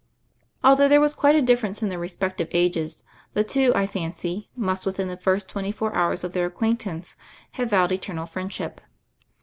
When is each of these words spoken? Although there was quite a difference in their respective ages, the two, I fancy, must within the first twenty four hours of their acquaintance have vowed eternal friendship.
Although 0.63 0.87
there 0.87 0.99
was 0.99 1.13
quite 1.13 1.35
a 1.35 1.43
difference 1.43 1.83
in 1.83 1.89
their 1.89 1.99
respective 1.99 2.47
ages, 2.53 3.03
the 3.35 3.43
two, 3.43 3.71
I 3.75 3.85
fancy, 3.85 4.49
must 4.55 4.83
within 4.83 5.09
the 5.09 5.15
first 5.15 5.47
twenty 5.47 5.71
four 5.71 5.93
hours 5.93 6.23
of 6.23 6.33
their 6.33 6.47
acquaintance 6.47 7.15
have 7.51 7.69
vowed 7.69 7.91
eternal 7.91 8.25
friendship. 8.25 8.81